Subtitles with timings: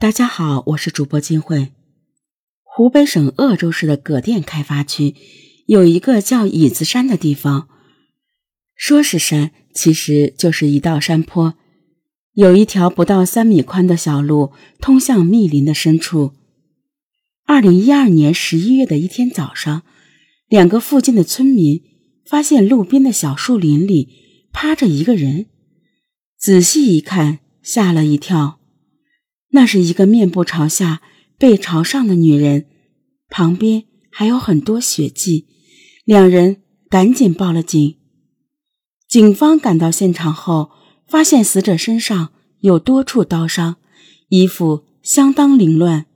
[0.00, 1.72] 大家好，我是主播金慧。
[2.62, 5.14] 湖北省鄂州市的葛店开发区
[5.66, 7.68] 有一个叫椅子山的地方，
[8.74, 11.52] 说是山，其实就是一道山坡，
[12.32, 16.32] 有一条不到三米宽的小路通向密林的深处。
[17.44, 19.82] 二零一二年十一月的一天早上，
[20.48, 21.82] 两个附近的村民
[22.24, 24.08] 发现路边的小树林里
[24.50, 25.44] 趴着一个人，
[26.38, 28.59] 仔细一看，吓了一跳。
[29.50, 31.02] 那是一个面部朝下、
[31.36, 32.66] 背朝上的女人，
[33.28, 35.46] 旁边还有很多血迹。
[36.04, 37.96] 两人赶紧报了警。
[39.08, 40.70] 警方赶到现场后，
[41.08, 43.76] 发现死者身上有多处刀伤，
[44.28, 46.06] 衣服相当凌乱。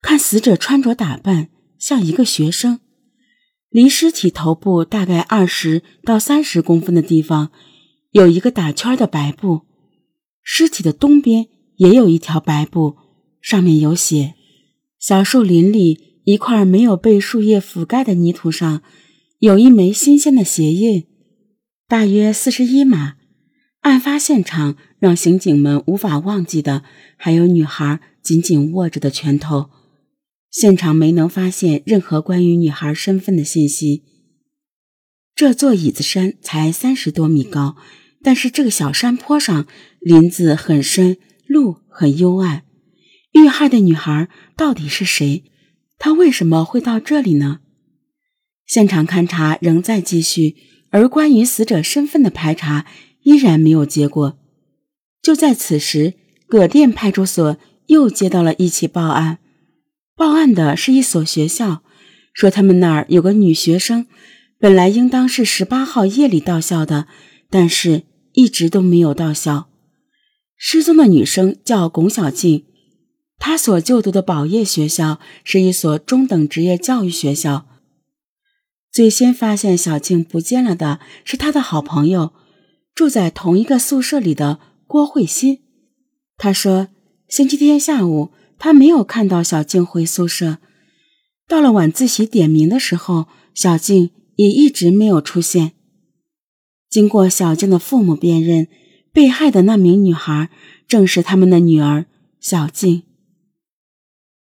[0.00, 2.78] 看死者穿着打扮像一个学生。
[3.70, 7.50] 离尸体头部大概二十到三十公分的地方，
[8.12, 9.62] 有一个打圈的白布。
[10.42, 11.48] 尸体的东边。
[11.76, 12.96] 也有一条白布，
[13.40, 14.34] 上面有血。
[14.98, 18.82] 小树林里一块没有被树叶覆盖的泥土上，
[19.38, 21.04] 有一枚新鲜的鞋印，
[21.86, 23.14] 大约四十一码。
[23.82, 26.82] 案发现场让刑警们无法忘记的，
[27.16, 29.70] 还有女孩紧紧握着的拳头。
[30.50, 34.02] 现场没能发现任何关于女孩身份的信息。
[35.36, 37.76] 这座椅子山才三十多米高，
[38.22, 39.66] 但是这个小山坡上
[40.00, 41.18] 林子很深。
[41.46, 42.64] 路很幽暗，
[43.32, 45.44] 遇害的女孩到底是谁？
[45.98, 47.60] 她为什么会到这里呢？
[48.66, 50.56] 现场勘查仍在继续，
[50.90, 52.84] 而关于死者身份的排查
[53.22, 54.38] 依然没有结果。
[55.22, 56.14] 就在此时，
[56.48, 59.38] 葛店派出所又接到了一起报案，
[60.16, 61.82] 报案的是一所学校，
[62.32, 64.06] 说他们那儿有个女学生，
[64.58, 67.06] 本来应当是十八号夜里到校的，
[67.48, 69.70] 但是一直都没有到校。
[70.56, 72.64] 失踪的女生叫龚小静，
[73.38, 77.66] 她所就读的宝业学校是一所中等职业教育学校。
[78.90, 82.32] 最先发现小静不见了的是她的好朋友，
[82.94, 85.60] 住在同一个宿舍里的郭慧欣。
[86.38, 86.88] 他说，
[87.28, 90.56] 星期天下午他没有看到小静回宿舍，
[91.46, 95.72] 到了晚自习点名的时候，小静也一直没有出现。
[96.88, 98.68] 经过小静的父母辨认。
[99.16, 100.50] 被害的那名女孩
[100.86, 102.04] 正是他们的女儿
[102.38, 103.04] 小静。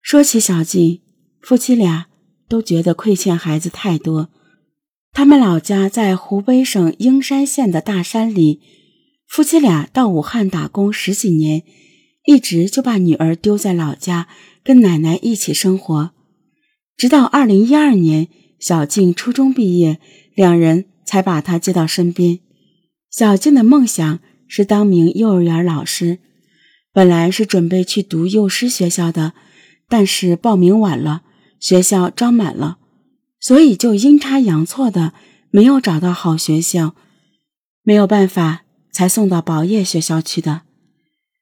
[0.00, 1.02] 说起小静，
[1.42, 2.06] 夫妻俩
[2.48, 4.30] 都觉得亏欠孩子太多。
[5.12, 8.62] 他们老家在湖北省英山县的大山里，
[9.26, 11.62] 夫妻俩到武汉打工十几年，
[12.24, 14.28] 一直就把女儿丢在老家，
[14.62, 16.12] 跟奶奶一起生活。
[16.96, 20.00] 直到二零一二年，小静初中毕业，
[20.34, 22.38] 两人才把她接到身边。
[23.10, 24.20] 小静的梦想。
[24.56, 26.20] 是当名幼儿园老师，
[26.92, 29.32] 本来是准备去读幼师学校的，
[29.88, 31.24] 但是报名晚了，
[31.58, 32.78] 学校招满了，
[33.40, 35.12] 所以就阴差阳错的
[35.50, 36.94] 没有找到好学校，
[37.82, 40.62] 没有办法才送到宝业学校去的。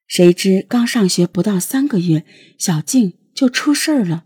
[0.06, 2.25] 谁知刚上学不到三个月，
[2.56, 4.25] 小静就出事儿了，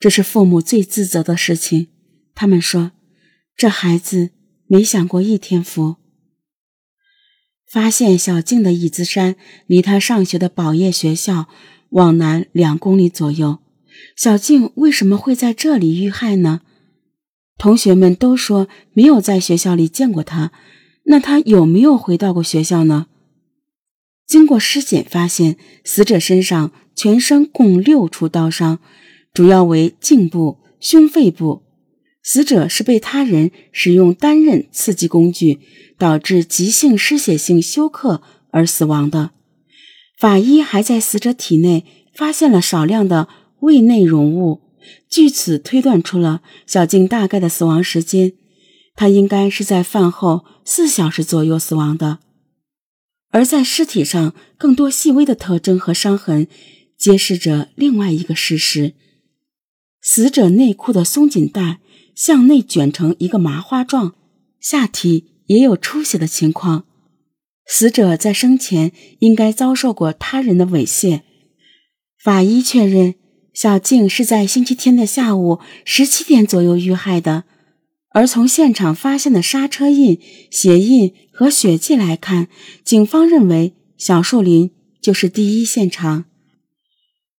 [0.00, 1.88] 这是父母最自责的事情。
[2.34, 2.92] 他们说，
[3.54, 4.30] 这孩子
[4.66, 5.96] 没享过一天福。
[7.74, 9.34] 发现小静的椅子山
[9.66, 11.48] 离她上学的宝业学校
[11.88, 13.58] 往南两公里左右。
[14.14, 16.60] 小静为什么会在这里遇害呢？
[17.58, 20.52] 同学们都说没有在学校里见过她，
[21.06, 23.08] 那她有没有回到过学校呢？
[24.24, 28.78] 经过尸检发现，死者身上全身共六处刀伤，
[29.32, 31.63] 主要为颈部、胸肺部。
[32.26, 35.60] 死者是被他人使用单刃刺激工具，
[35.98, 39.32] 导致急性失血性休克而死亡的。
[40.18, 43.28] 法医还在死者体内发现了少量的
[43.60, 44.62] 胃内容物，
[45.10, 48.32] 据此推断出了小静大概的死亡时间，
[48.94, 52.20] 她应该是在饭后四小时左右死亡的。
[53.30, 56.46] 而在尸体上更多细微的特征和伤痕，
[56.96, 58.94] 揭示着另外一个事实：
[60.00, 61.80] 死者内裤的松紧带。
[62.14, 64.14] 向内卷成一个麻花状，
[64.60, 66.84] 下体也有出血的情况。
[67.66, 71.22] 死者在生前应该遭受过他人的猥亵。
[72.22, 73.14] 法医确认，
[73.52, 77.44] 小静是在星期天的下午十七点左右遇害的。
[78.10, 80.20] 而从现场发现的刹车印、
[80.50, 82.48] 鞋印和血迹来看，
[82.84, 84.70] 警方认为小树林
[85.00, 86.26] 就是第一现场。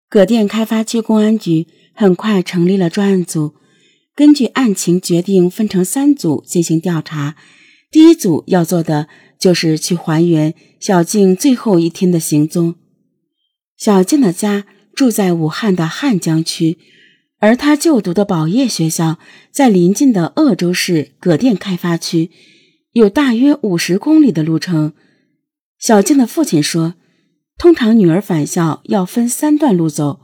[0.09, 3.55] 葛店开发区公安局很快成立了专案组。
[4.15, 7.35] 根据案情决定分成三组进行调查。
[7.91, 9.07] 第一组要做的
[9.37, 12.75] 就是去还原小静最后一天的行踪。
[13.77, 16.77] 小静的家住在武汉的汉江区，
[17.39, 19.19] 而她就读的宝业学校
[19.51, 22.31] 在临近的鄂州市葛店开发区，
[22.93, 24.93] 有大约五十公里的路程。
[25.77, 26.95] 小静的父亲说，
[27.57, 30.21] 通常女儿返校要分三段路走，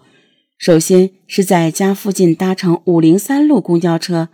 [0.61, 4.29] 首先是在家附近搭乘五零三路公交车，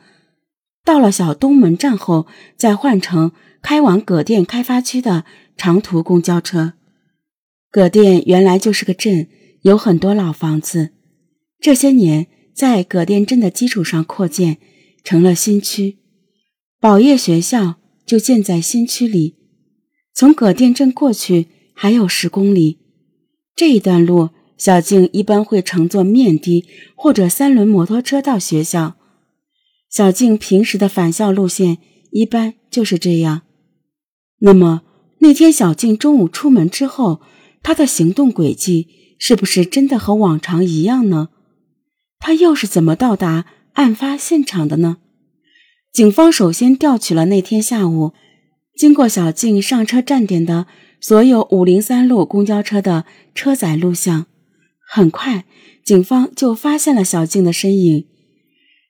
[0.83, 2.27] 到了小东门站后，
[2.57, 3.31] 再换乘
[3.62, 5.24] 开往葛店开发区的
[5.56, 6.74] 长途公交车。
[7.71, 9.29] 葛店原来就是个镇，
[9.62, 10.89] 有很多老房子。
[11.62, 14.57] 这些年，在葛店镇的基础上扩建，
[15.06, 16.00] 成了新区。
[16.81, 17.75] 宝业学校
[18.06, 19.38] 就建在新区里。
[20.13, 22.80] 从葛店镇过去还有十公里。
[23.56, 26.65] 这一段路，小静一般会乘坐面的
[26.95, 28.95] 或者三轮摩托车到学校。
[29.89, 31.77] 小静平时的返校路线
[32.12, 33.44] 一般就是这样。
[34.39, 34.81] 那么
[35.19, 37.21] 那天小静中午出门之后。
[37.63, 38.88] 他的行动轨迹
[39.19, 41.30] 是不是真的和往常一样呢？
[42.18, 45.00] 他又是怎么到达案发现场的呢？
[45.92, 48.13] 警方首先调取了那天下午
[48.77, 50.65] 经过小静上车站点的
[51.01, 53.04] 所有五零三路公交车的
[53.36, 54.27] 车载录像。
[54.88, 55.45] 很快，
[55.84, 58.07] 警方就发现了小静的身影。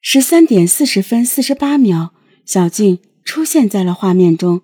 [0.01, 2.13] 十三点四十分四十八秒，
[2.45, 4.61] 小静出现在了画面中。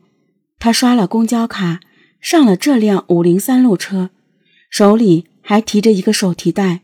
[0.59, 1.81] 她刷了公交卡。
[2.21, 4.09] 上了这辆五零三路车，
[4.69, 6.79] 手里还提着一个手提袋，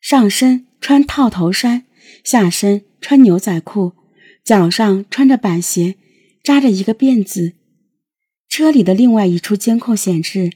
[0.00, 1.84] 上身穿套头衫，
[2.24, 3.92] 下身穿牛仔裤，
[4.42, 5.96] 脚上穿着板鞋，
[6.42, 7.52] 扎着一个辫子。
[8.48, 10.50] 车里的另外一处监控显示，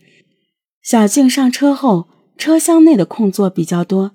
[0.83, 4.13] 小静上车后，车厢内的空座比较多，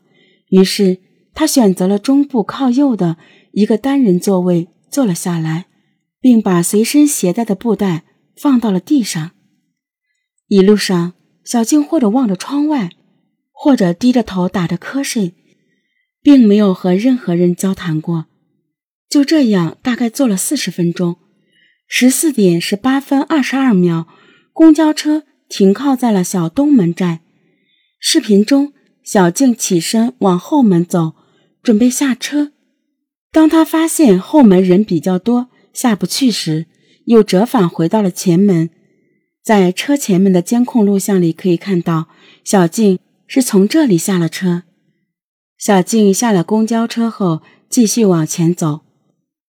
[0.49, 0.99] 于是
[1.33, 3.17] 他选择了中部靠右的
[3.51, 5.65] 一个单人座位坐了下来，
[6.19, 8.03] 并把随身携带的布袋
[8.35, 9.31] 放到了地上。
[10.47, 11.13] 一路上，
[11.43, 12.91] 小静或者望着窗外，
[13.51, 15.33] 或者低着头打着瞌睡，
[16.21, 18.25] 并没有和任何人交谈过。
[19.09, 21.17] 就这样，大概坐了四十分钟。
[21.87, 24.07] 十四点十八分二十二秒，
[24.53, 27.21] 公交车停靠在了小东门站。
[28.03, 31.13] 视频中，小静起身往后门走，
[31.61, 32.51] 准备下车。
[33.31, 36.65] 当他发现后门人比较多，下不去时，
[37.05, 38.71] 又折返回到了前门。
[39.43, 42.07] 在车前面的监控录像里可以看到，
[42.43, 44.63] 小静是从这里下了车。
[45.59, 48.81] 小静下了公交车后，继续往前走，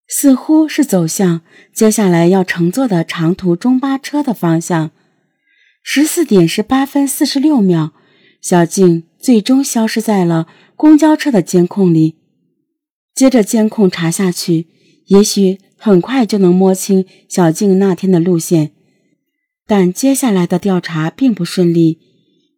[0.09, 1.43] 似乎是走向
[1.73, 4.91] 接下来要乘坐的长途中巴车的方向。
[5.85, 7.93] 十四点十八分四十六秒，
[8.41, 10.47] 小静最终消失在了
[10.77, 12.17] 公交车的监控里。
[13.15, 14.67] 接着监控查下去，
[15.07, 18.73] 也许很快就能摸清小静那天的路线。
[19.67, 21.99] 但接下来的调查并不顺利，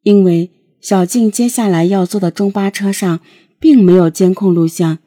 [0.03, 0.51] 因为
[0.81, 3.21] 小静接下来要坐的中巴车上
[3.59, 4.99] 并没有监控录像，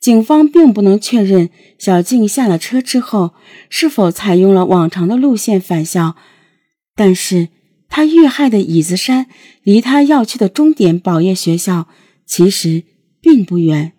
[0.00, 3.34] 警方并不能确认小静下了车之后
[3.68, 6.16] 是否采用了往常的路线返校。
[6.94, 7.48] 但是，
[7.88, 9.26] 他遇害的椅子山
[9.62, 11.88] 离他要去的终点宝业学校
[12.24, 12.84] 其实
[13.20, 13.97] 并不远。